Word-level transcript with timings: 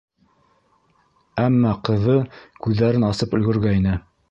Әммә 1.43 1.75
ҡыҙы 1.89 2.17
күҙҙәрен 2.65 3.09
асып 3.13 3.39
өлгөргәйне. 3.41 3.97